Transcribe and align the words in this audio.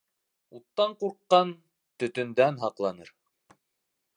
Уттан 0.59 0.95
ҡурҡҡан 1.03 1.51
төтөндән 2.05 2.59
һаҡланыр. 2.65 3.13